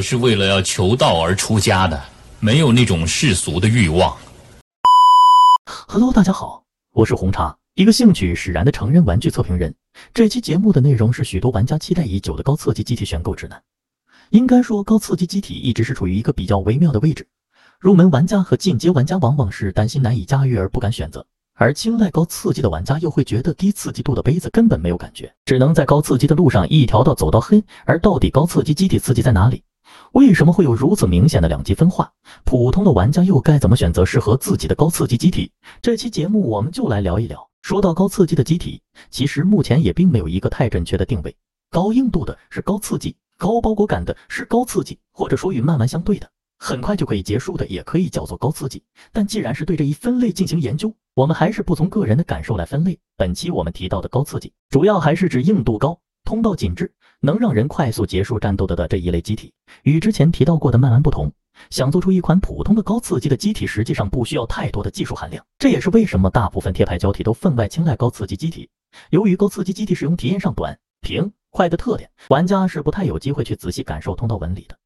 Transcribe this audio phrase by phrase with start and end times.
[0.00, 2.00] 是为了要求道而出家的，
[2.38, 4.16] 没有那种世俗的欲望。
[5.86, 9.74] Hello，大家好，我是红茶，一个兴趣使然的成人玩具测评人。
[10.14, 13.60] 这期节目的内容是许多玩家期待已久的高刺激机体选购指南。
[14.30, 17.26] 应该说，高刺激机体一直是处于一个比较微妙的位置，
[17.80, 21.26] 入门玩家和进阶玩家往往是担心难以驾驭而不敢选择。
[21.54, 27.62] 而青睐高刺激的玩家又会觉得低刺激度的杯子根本没有感觉，只能在高刺激的路上一条道走到黑。
[27.84, 29.62] 而到底高刺激机体刺激在哪里？
[30.12, 32.12] 为什么会有如此明显的两极分化？
[32.44, 35.50] 普通的玩家又该怎么选择适合自己的高刺激机体？
[35.80, 37.48] 这期节目我们就来聊一聊。
[37.62, 41.36] 说到高刺激的机体，其实目前也并没有一个太准确的定位。
[41.70, 46.28] 高硬度的是高刺激，高包裹感的是高刺激，或者说与慢慢相对的。
[46.58, 48.82] 很快就可以结束的，也可以叫做高刺激。
[49.12, 52.98] 但既然是对这一分类进行研究，我们还是不从个人的感受来分类。
[53.16, 59.52] 本期我们提到的高刺激，主要还是指硬度高、通道紧致，能让人快速结束战斗的的这一类机体。
[59.82, 61.30] 与之前提到过的慢慢不同，
[61.70, 65.44] 想做出一款普通的高刺激的机体，实际上不需要太多的技术含量。
[65.58, 68.68] 这也是为什么大部分贴牌胶体都分外青睐高刺激机体。
[69.10, 74.76] 由于高刺激机体使用体验上短、平、快的特点，玩家是不太有机会去仔细感受通道纹理的。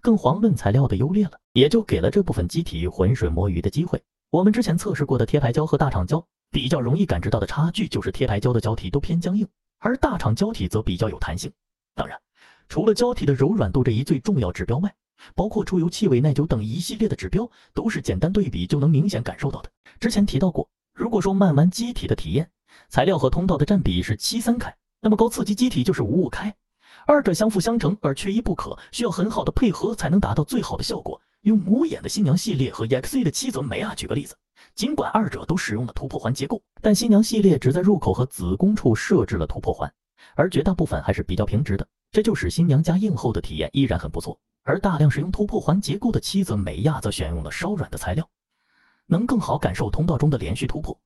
[0.00, 4.02] 更遑论材料的优劣了，也就给了这部分机体浑水摸鱼的机会。
[4.30, 9.46] 我们之前测试过的贴牌胶和大厂胶比较容易感知到的差距，就是贴牌胶的胶体都偏僵硬，
[9.78, 11.52] 而大厂胶体则比较有弹性。
[11.94, 12.18] 当然，
[12.68, 14.94] 除了胶体的柔软度这一最重要指标外，
[15.34, 19.70] 包括出油、气味、耐久等一系列的指标，都是简单对比就能明显感受到的。
[20.00, 22.50] 之前提到过，如果说慢玩机体的体验，
[22.88, 26.54] 材料和通道的占比是七三开，那么高刺激机体就是五五开。
[27.06, 31.20] 二者相辅相成，而缺一不可，需要很好的配合才能达到最好的效果。
[31.42, 34.36] 用魔眼的新娘系列和 EXE 的七泽美亚举个例子，
[34.74, 39.92] 尽管二者都使用了突破环结构，但新娘系列只在入口和子宫处设置了突破环，
[40.34, 44.38] 而绝大部分还是比较平直的，这就使新娘加硬后的体验依然很不错。
[44.64, 48.28] 而大量使用突破环结构的妻子美亚则选用了稍软的材料，
[49.06, 50.96] 能更好感受通道中的连续突破。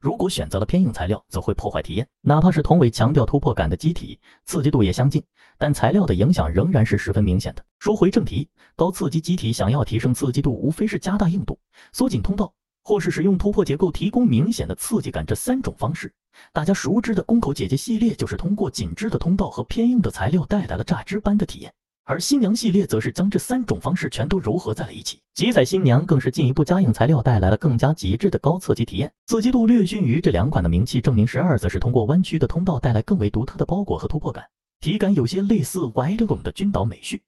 [0.00, 2.08] 如果选择了偏硬材料，则会破坏体验。
[2.22, 5.22] 哪怕是同为强调突破感的机体，刺激度也相近，
[5.58, 7.64] 但材料的影响仍然是十分明显的。
[7.78, 11.58] 说回正题，高刺激机体想要提升刺激度，无非是加大硬度、
[11.92, 12.52] 缩紧通道，
[12.82, 16.12] 或是使用突破结构提供明显的刺激感这三种方式。
[16.52, 21.72] 大家熟知的宫口姐姐系列，就是通过紧致的通道和偏硬的材料，带来了榨汁般的体验。
[22.06, 34.44] 而新娘系列则是将这三种方式全都糅合在了一起，极彩新娘更是进一步加硬材料，带来了更加极致的高刺激体验，刺激度略逊于这两款的名气证明十二，则是通过弯曲的通道带来更为独特的包裹和突破感，
[34.80, 37.22] 体感有些类似 Wild Room 的君岛美绪，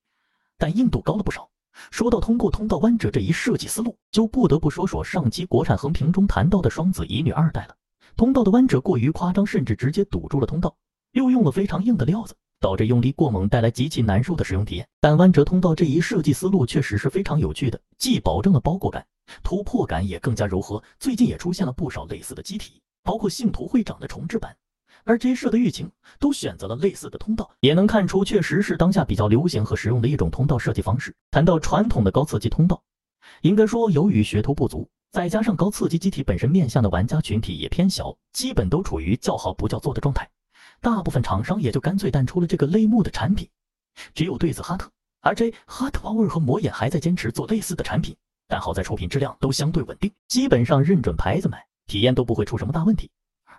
[0.58, 1.48] 但硬度高了不少。
[1.90, 7.74] 说到通过通道弯折这一设计思路，就不得不说说上期国产横屏中谈到的双子乙女二代了。
[8.16, 10.74] 通道的弯折过于夸张，甚至直接堵住了通道，
[11.12, 12.34] 又用了非常硬的料子。
[12.58, 14.88] 导致用力过猛，带来极其难受的使用体验。
[14.98, 19.06] 但弯折通道这一设计思路确实是非常有趣的，既保证了包裹感、
[19.42, 20.82] 突破感，也更加柔和。
[20.98, 24.56] 最近也出现了不少类似的机体，包括信徒会长的重置版，
[25.04, 31.14] 而 J 社的御情都选择了类似的通道，也能看出确实是当下比较流行和实用的一种通道设计方式。
[31.30, 32.82] 谈到传统的高刺激通道，
[33.42, 40.28] 应该说由于学徒不足，再加上高刺激机体本身面向的玩家群体也偏小，基本都处于叫好不叫座的状态。
[40.82, 43.48] 大部分厂商也就干脆淡出了这个类目的产品，
[44.12, 44.90] 只有对子哈特、
[45.22, 48.14] RJ、Hot Power 和魔眼还在坚持做类似的产品，
[48.46, 53.10] 但好在出品质量都相对稳定，基本上认准牌子买，体验都不会出什么大问题。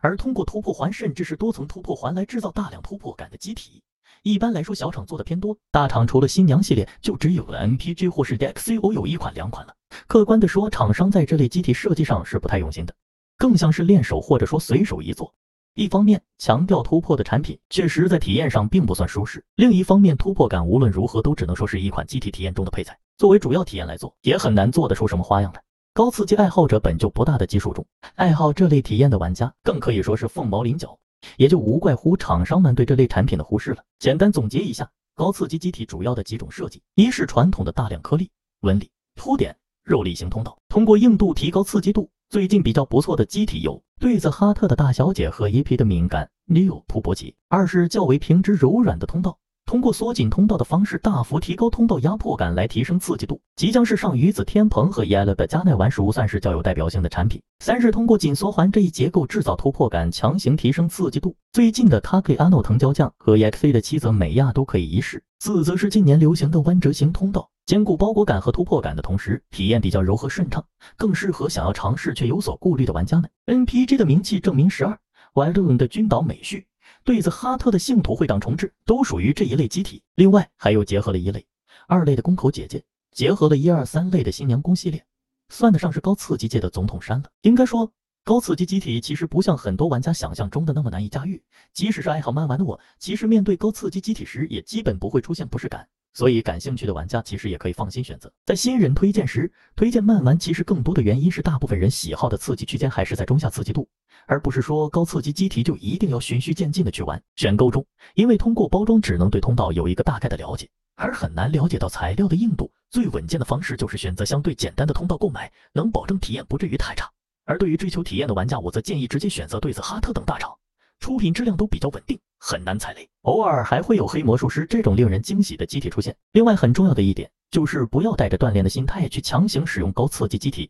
[0.02, 3.82] 而通过突破环甚至是多层突破环来制造大量突破感的机体，
[4.22, 9.74] 一般来说小厂做的偏多，大厂除了新娘系列就只有了 MPG 或是 DXO 有一款两款了。
[10.08, 12.96] 客观的说，厂商在这类机体设计上是不太用心的，
[13.38, 15.34] 更像是练手或者说随手一做。
[15.74, 25.62] 一方面强调突破的产品确实在体验上并不算舒适，另一方面突破感无论如何都只能说是一款机体体验中的配菜，作为主要体验来做也很难做得出什么花样来。
[25.94, 27.86] 高刺激爱好者本就不大的基数中，
[28.16, 30.98] 爱好这类体验的玩家更可以说是凤毛麟角，
[31.36, 33.84] 也就无怪乎厂商们对这类产品的忽视了。
[34.00, 38.32] 简单总结一下，高刺激机体主要的几种设计，一是传统的大量颗粒
[38.62, 39.56] 纹理凸点
[39.88, 42.10] 肉粒型通道，通过硬度提高刺激度。
[42.28, 47.34] 最近比较不错的机体有对子哈特的大小姐和 EP 的敏感 Neo 突破奇。
[47.48, 53.42] 二是较为平直柔软的通道，通过缩紧通道的方式大幅提高通道压迫感来提升刺激度。
[53.58, 57.42] 即将是上鱼子天蓬和 Yellow 的加奈丸熟算是较有代表性的产品。
[57.60, 61.36] 三是通过紧缩环这一结构制造突破感，强行提升刺激度。
[61.52, 65.22] 最近的 Kake Ano 藤椒酱和 EXE 的七泽美亚都可以一试。
[65.42, 67.50] 四则是近年流行的弯折型通道。
[67.66, 70.64] 兼顾包裹感和突破感的同时，体验比较柔和顺畅，
[70.96, 73.30] 更适合想要尝试却有所顾虑的玩家们。
[73.48, 74.98] NPG 的名气证明十二
[75.34, 76.66] ，Wildon 的君岛美绪，
[77.08, 80.04] 对子哈特的信徒会长重置，都属于这一类机体。
[80.16, 81.48] 另外还有结合了一类
[81.88, 82.84] 二类的宫口姐姐，
[83.14, 85.02] 结合了一二三类的新娘宫系列，
[85.48, 87.30] 算得上是高刺激界的总统山了。
[87.44, 87.90] 应该说，
[88.26, 95.88] 高刺激机体其实不像很多玩家想象中的那么难以驾驭，即使是爱好慢玩的我，其实面对高刺激机体时，也基本不会出现不适感。
[96.18, 98.34] 所以，感兴趣的玩家其实也可以放心选择。
[98.44, 103.88] 在新人推荐时，推荐慢玩，其实更多的原因是大部分人喜好的刺激区间还是在中下刺激度，
[104.26, 107.22] 而不是说高刺激机体就一定要循序渐进的去玩。
[107.36, 107.86] 选购中，
[108.16, 112.72] 因为通过包装只能对通道有一个大概的了解，而很难了解到材料的硬度。
[112.90, 117.08] 最稳健的方式就是选择相对简单的通道购买，能保证体验不至于太差。
[117.46, 120.52] 而对于追求体验的玩家，我则建议直接选择对子、哈特等大厂。
[121.00, 123.08] 出品质量都比较稳定，很难踩雷。
[123.22, 126.16] 偶尔还会有黑魔术师这种令人惊喜的机体出现。
[126.32, 130.70] 另外，很重要的一点就是不要带着锻炼的心态去强行使用高刺激机体，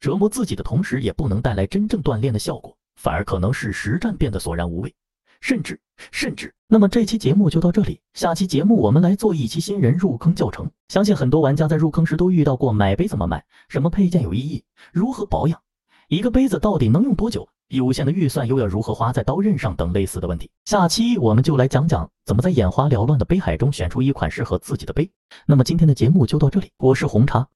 [0.00, 4.94] 折磨自己的同时也不能带来真正锻炼的效果，反而可能使实战变得索然无味，
[5.40, 5.80] 甚至
[6.10, 6.54] 甚至。
[6.68, 10.70] 那么这期节目就到这里，下期节目我们来做一期新人入坑教程。
[10.88, 15.60] 相信很多玩家在入坑时都遇到过买杯怎么买，什么配件有意义，如何保养，
[16.08, 17.48] 一个杯子到底能用多久？
[17.68, 25.10] 有限的预算又要如何花在刀刃上等类似的问题，下期我们就来讲讲怎么在眼花缭乱的杯海中选出一款适合自己的杯。
[25.46, 27.46] 那么今天的节目就到这里，我是红茶，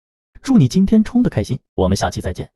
[0.42, 2.50] 祝你今天冲的开心，我们下期再见。